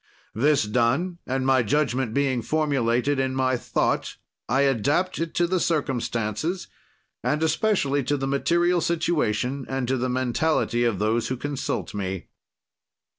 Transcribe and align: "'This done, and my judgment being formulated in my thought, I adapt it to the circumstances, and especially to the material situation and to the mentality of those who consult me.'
"'This 0.33 0.63
done, 0.63 1.19
and 1.27 1.45
my 1.45 1.61
judgment 1.61 2.11
being 2.11 2.41
formulated 2.41 3.19
in 3.19 3.35
my 3.35 3.55
thought, 3.55 4.17
I 4.49 4.61
adapt 4.61 5.19
it 5.19 5.35
to 5.35 5.45
the 5.45 5.59
circumstances, 5.59 6.65
and 7.23 7.43
especially 7.43 8.03
to 8.05 8.17
the 8.17 8.25
material 8.25 8.81
situation 8.81 9.63
and 9.69 9.87
to 9.87 9.97
the 9.97 10.09
mentality 10.09 10.85
of 10.85 10.97
those 10.97 11.27
who 11.27 11.37
consult 11.37 11.93
me.' 11.93 12.29